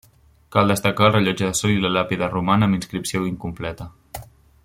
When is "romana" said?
2.33-2.71